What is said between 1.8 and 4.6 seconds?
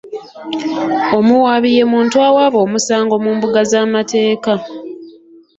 muntu awaaba omusango mu mbuga z'amateeka.